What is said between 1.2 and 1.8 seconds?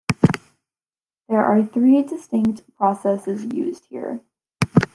There are